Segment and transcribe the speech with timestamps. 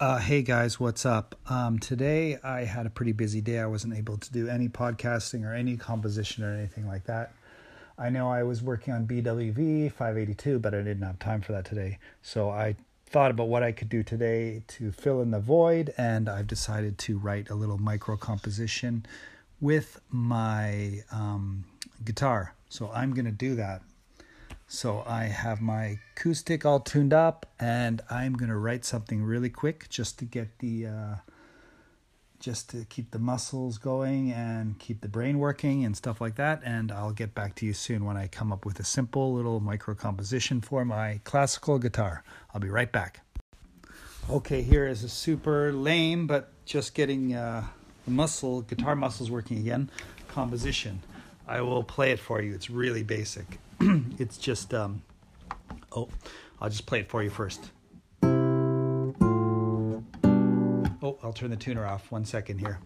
[0.00, 1.34] Uh, hey guys, what's up?
[1.50, 3.58] Um, today I had a pretty busy day.
[3.58, 7.32] I wasn't able to do any podcasting or any composition or anything like that.
[7.98, 11.64] I know I was working on BWV 582, but I didn't have time for that
[11.64, 11.98] today.
[12.22, 12.76] So I
[13.06, 16.96] thought about what I could do today to fill in the void, and I've decided
[16.98, 19.04] to write a little micro composition
[19.60, 21.64] with my um,
[22.04, 22.54] guitar.
[22.68, 23.82] So I'm going to do that.
[24.70, 29.88] So I have my acoustic all tuned up, and I'm gonna write something really quick
[29.88, 31.14] just to get the, uh,
[32.38, 36.60] just to keep the muscles going and keep the brain working and stuff like that.
[36.64, 39.58] And I'll get back to you soon when I come up with a simple little
[39.58, 42.22] micro composition for my classical guitar.
[42.52, 43.22] I'll be right back.
[44.28, 47.64] Okay, here is a super lame but just getting uh,
[48.04, 49.88] the muscle guitar muscles working again
[50.28, 51.00] composition.
[51.46, 52.54] I will play it for you.
[52.54, 53.58] It's really basic.
[54.18, 55.02] it's just um
[55.92, 56.08] oh
[56.60, 57.70] i'll just play it for you first.
[61.00, 62.10] Oh i'll turn the tuner off.
[62.10, 62.80] One second here.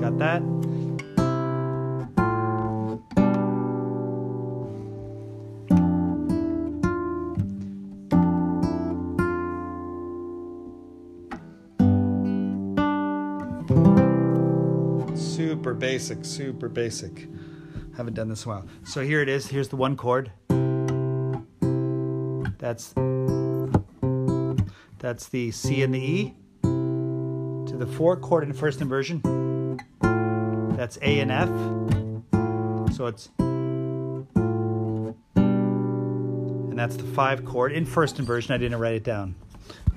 [0.00, 0.42] Got that
[15.74, 17.28] super basic, super basic.
[17.96, 18.64] Haven't done this in a while.
[18.84, 19.48] So here it is.
[19.48, 20.30] Here's the one chord.
[22.58, 22.94] That's
[24.98, 26.34] that's the C and the E.
[26.62, 29.80] To the four chord in first inversion.
[30.76, 31.48] That's A and F.
[32.94, 35.16] So it's and
[36.78, 38.54] that's the five chord in first inversion.
[38.54, 39.34] I didn't write it down.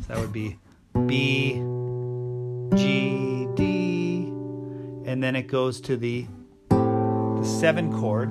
[0.02, 0.58] So that would be
[1.06, 1.62] B,
[5.18, 6.28] and then it goes to the,
[6.70, 8.30] the seven chord.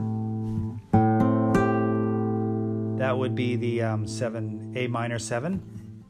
[3.00, 5.60] That would be the um, seven A minor seven.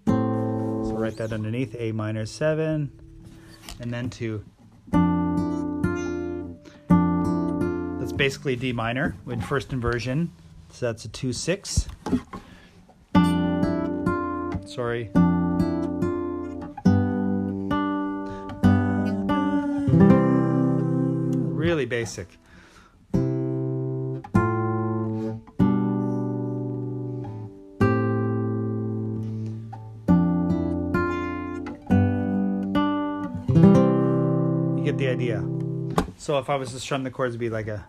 [0.06, 2.92] So write that underneath A minor seven,
[3.80, 4.44] and then to
[7.98, 10.30] that's basically D minor in first inversion.
[10.72, 11.88] So that's a two six.
[14.66, 15.10] Sorry.
[21.76, 22.38] Really basic.
[23.12, 24.22] You
[34.82, 35.44] get the idea.
[36.16, 37.86] So if I was to strum the chords, it'd be like a.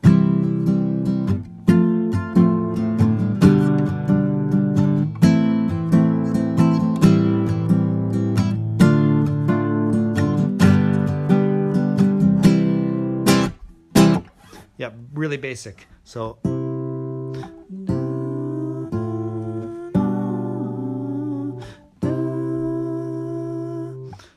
[15.58, 15.88] basic.
[16.04, 16.38] So.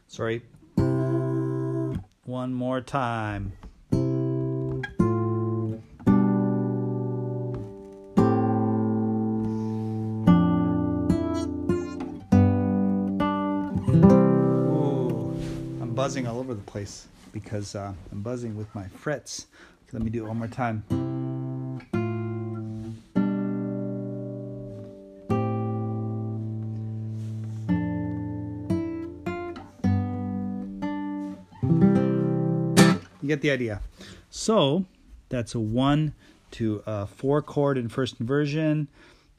[0.09, 0.41] Sorry.
[2.25, 3.53] One more time.
[15.83, 19.49] I'm buzzing all over the place because uh, I'm buzzing with my frets.
[19.93, 20.85] Let me do it one more time.
[33.21, 33.81] You get the idea.
[34.31, 34.85] So
[35.29, 36.15] that's a one
[36.53, 38.89] to a four chord in first inversion,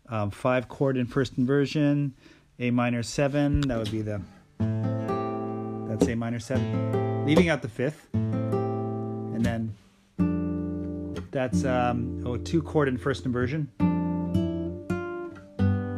[0.09, 2.13] um, five chord in first inversion,
[2.59, 3.61] A minor seven.
[3.61, 4.21] That would be the
[4.59, 9.75] that's A minor seven, leaving out the fifth, and then
[11.31, 13.69] that's um, oh, two chord in first inversion,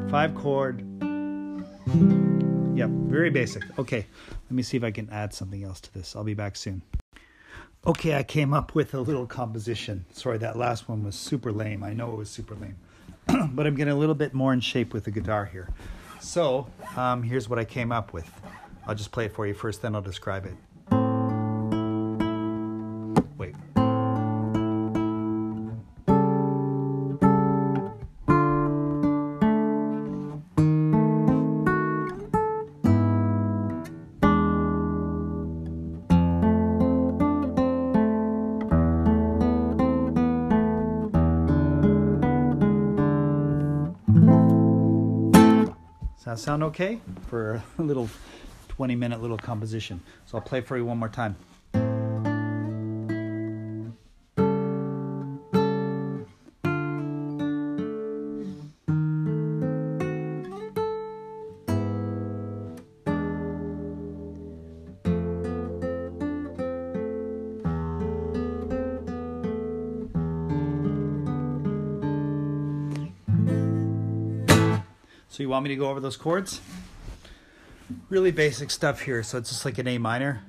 [0.09, 0.85] five chord.
[2.75, 3.63] Yep, very basic.
[3.77, 6.16] Okay, let me see if I can add something else to this.
[6.16, 6.81] I'll be back soon.
[7.85, 10.06] Okay, I came up with a little composition.
[10.13, 11.83] Sorry, that last one was super lame.
[11.83, 12.77] I know it was super lame,
[13.53, 15.69] but I'm getting a little bit more in shape with the guitar here.
[16.21, 18.30] So um, here's what I came up with.
[18.88, 20.53] I'll just play it for you first, then I'll describe it.
[46.23, 48.09] Does that sound okay for a little
[48.69, 49.99] 20 minute little composition?
[50.25, 51.35] So I'll play for you one more time.
[75.33, 76.62] So you want me to go over those chords?
[78.09, 79.24] Really basic stuff here.
[79.24, 80.44] So it's just like an A minor.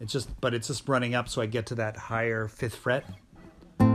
[0.00, 3.06] It's just, but it's just running up so I get to that higher fifth fret.
[3.78, 3.88] And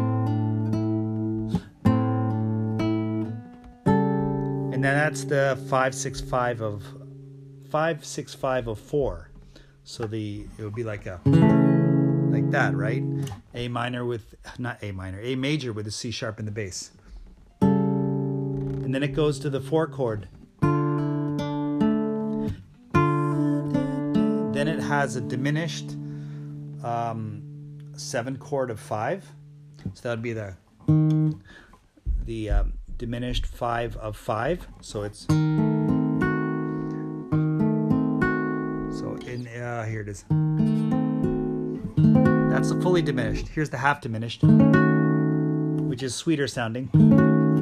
[4.73, 6.83] then that's the five six five of
[7.69, 9.29] five six five of four.
[9.83, 13.03] So the it would be like a like that, right?
[13.53, 16.89] A minor with not A minor, A major with a C sharp in the bass.
[18.89, 20.27] And then it goes to the four chord.
[24.51, 25.91] Then it has a diminished
[26.83, 27.43] um,
[27.95, 29.23] seven chord of five.
[29.93, 30.55] So that would be the
[32.25, 34.67] the um, diminished five of five.
[34.81, 35.37] So it's so
[39.27, 40.25] in uh, here it is.
[42.51, 43.49] That's the fully diminished.
[43.49, 46.89] Here's the half diminished, which is sweeter sounding,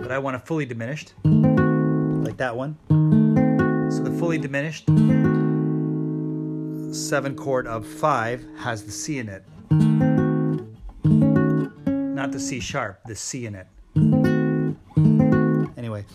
[0.02, 2.78] but I want a fully diminished, like that one.
[3.92, 4.88] So the fully diminished
[6.92, 9.44] seven chord of five has the C in it.
[12.16, 13.68] Not the C sharp, the C in it.
[15.78, 16.06] Anyway,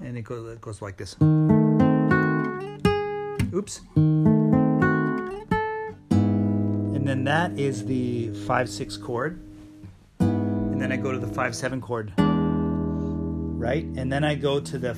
[0.00, 1.16] and it goes, it goes like this.
[3.52, 3.80] Oops.
[7.00, 9.40] And then that is the 5 6 chord.
[10.20, 12.12] And then I go to the 5 7 chord.
[13.60, 13.84] Right?
[13.84, 14.96] And then I go to the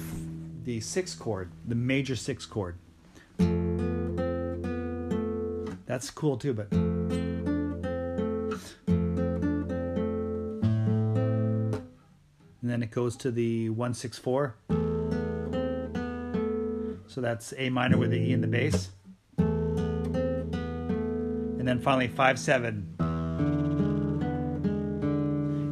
[0.62, 2.78] the 6 chord, the major 6 chord.
[5.84, 6.92] That's cool too, but and
[12.62, 14.54] then it goes to the 164.
[17.08, 18.90] So that's A minor with the E in the bass.
[21.58, 22.94] And then finally 5 7.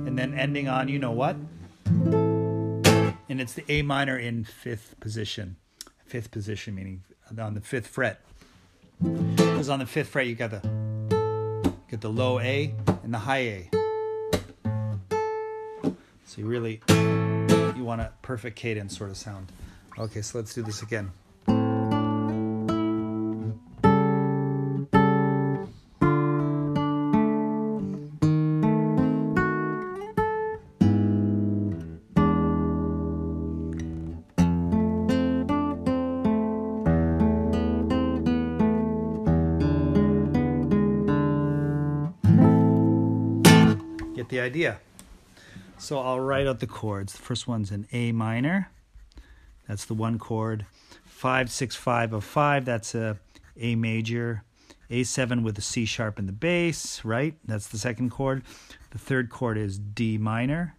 [0.09, 1.37] And then ending on you know what?
[3.31, 5.55] And it's the A minor in fifth position.
[6.05, 7.05] Fifth position meaning
[7.39, 8.21] on the fifth fret.
[9.01, 12.75] Because on the fifth fret you got the get the low A
[13.05, 13.71] and the high A.
[16.27, 19.53] So you really you want a perfect cadence sort of sound.
[19.97, 21.13] Okay, so let's do this again.
[44.21, 44.79] Get the idea.
[45.79, 47.15] So I'll write out the chords.
[47.15, 48.69] The first one's an A minor.
[49.67, 50.67] That's the one chord.
[51.07, 52.67] Five, six, five of five.
[52.67, 53.19] That's a
[53.57, 54.45] A major.
[54.91, 57.35] A7 with a C sharp in the bass, right?
[57.47, 58.43] That's the second chord.
[58.91, 60.77] The third chord is D minor.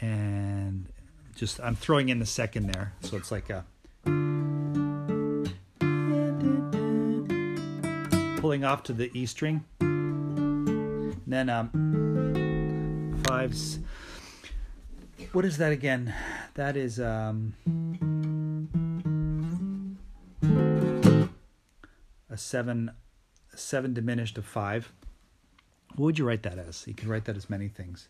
[0.00, 0.88] And
[1.36, 2.94] just, I'm throwing in the second there.
[3.02, 3.64] So it's like a.
[8.40, 9.64] Pulling off to the E string.
[11.28, 11.87] then um,
[13.28, 13.78] fives.
[15.32, 16.14] What is that again?
[16.54, 17.52] That is um,
[22.30, 22.90] a seven,
[23.54, 24.92] seven diminished of five.
[25.96, 26.86] What would you write that as?
[26.86, 28.08] You can write that as many things.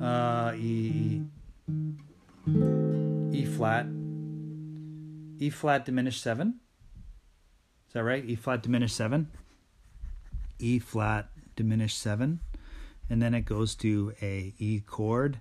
[0.00, 1.22] Uh, E,
[3.32, 3.86] E flat,
[5.40, 6.60] E flat diminished seven.
[7.88, 8.24] Is that right?
[8.24, 9.28] E flat diminished seven.
[10.60, 12.40] E flat diminished seven,
[13.08, 15.40] and then it goes to a E chord,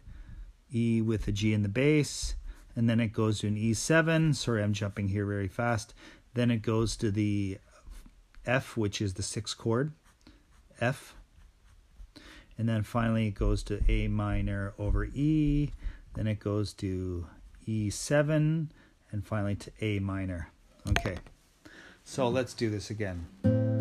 [0.71, 2.35] E with a G in the bass,
[2.75, 4.35] and then it goes to an E7.
[4.35, 5.93] Sorry, I'm jumping here very fast.
[6.33, 7.59] Then it goes to the
[8.45, 9.93] F, which is the sixth chord,
[10.81, 11.15] F,
[12.57, 15.71] and then finally it goes to A minor over E.
[16.15, 17.27] Then it goes to
[17.67, 18.67] E7,
[19.11, 20.49] and finally to A minor.
[20.89, 21.17] Okay,
[22.03, 23.72] so let's do this again.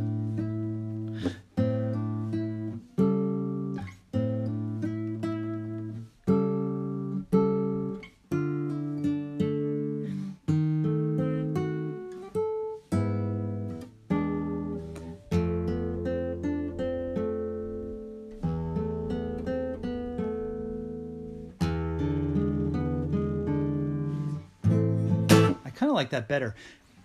[25.93, 26.55] Of like that better.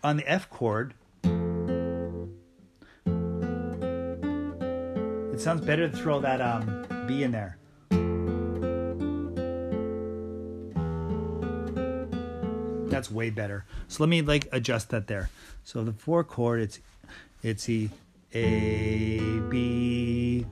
[0.04, 0.94] On the F chord,
[5.34, 7.58] it sounds better to throw that um, B in there.
[12.90, 13.66] That's way better.
[13.88, 15.30] So let me like adjust that there.
[15.64, 16.80] So the four chord, it's
[17.44, 17.90] it's E
[18.34, 20.46] A B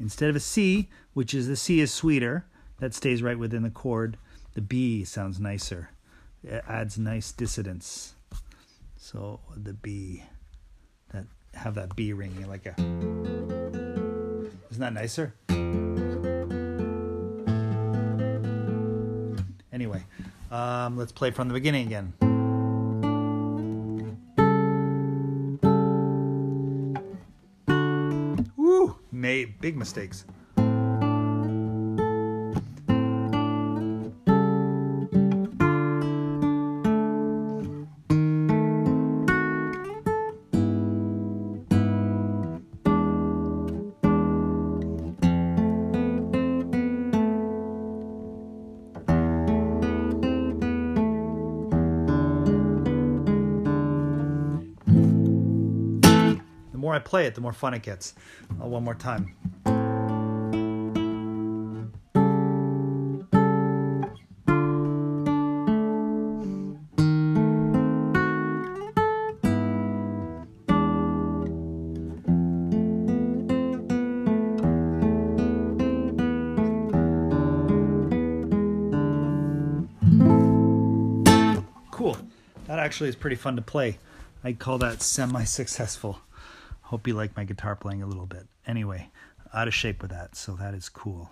[0.00, 2.46] instead of a C, which is the C is sweeter.
[2.80, 4.16] that stays right within the chord.
[4.54, 5.90] The B sounds nicer.
[6.42, 8.14] It adds nice dissonance.
[8.96, 10.24] So the B,
[11.12, 12.74] that have that B ringing like a.
[14.70, 15.34] Isn't that nicer?
[19.72, 20.02] Anyway,
[20.50, 22.12] um, let's play from the beginning again.
[28.56, 28.98] Woo!
[29.12, 30.24] Made big mistakes.
[56.90, 58.14] More I play it, the more fun it gets.
[58.60, 59.36] Uh, one more time.
[81.92, 82.16] Cool.
[82.66, 83.98] That actually is pretty fun to play.
[84.42, 86.18] I'd call that semi successful.
[86.90, 88.48] Hope you like my guitar playing a little bit.
[88.66, 89.10] Anyway,
[89.54, 91.30] out of shape with that, so that is cool.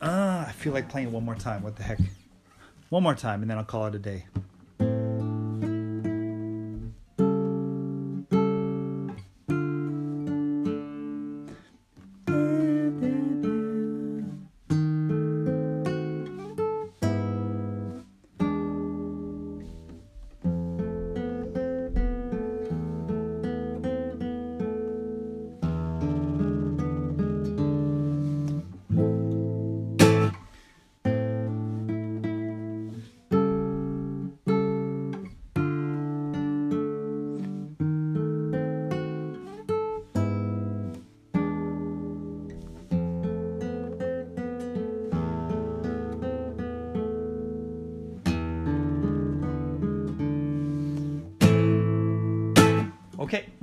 [0.00, 1.64] Uh, I feel like playing one more time.
[1.64, 1.98] What the heck?
[2.88, 4.26] One more time, and then I'll call it a day.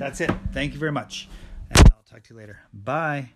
[0.09, 0.31] That's it.
[0.53, 1.29] Thank you very much.
[1.69, 2.59] And I'll talk to you later.
[2.73, 3.29] Bye.